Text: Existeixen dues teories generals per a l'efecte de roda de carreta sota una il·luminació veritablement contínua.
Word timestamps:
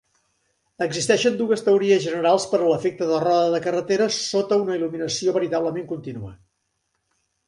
Existeixen 0.83 1.35
dues 1.41 1.61
teories 1.65 1.99
generals 2.05 2.47
per 2.53 2.59
a 2.59 2.69
l'efecte 2.71 3.09
de 3.09 3.19
roda 3.23 3.51
de 3.55 3.59
carreta 3.65 4.07
sota 4.15 4.57
una 4.63 4.79
il·luminació 4.79 5.37
veritablement 5.37 5.87
contínua. 5.93 6.33